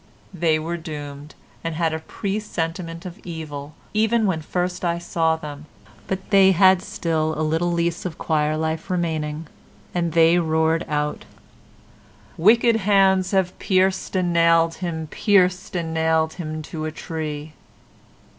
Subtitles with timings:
[0.33, 5.67] They were doomed and had a presentiment of evil, even when first I saw them,
[6.07, 9.45] but they had still a little lease of choir life remaining,
[9.93, 11.25] and they roared out
[12.35, 17.53] wick ed hands have pierced and nailed him, pierced and nailed him to a tree.